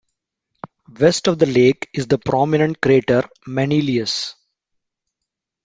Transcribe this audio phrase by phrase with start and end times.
[0.99, 4.33] West of the lake is the prominent crater Manilius.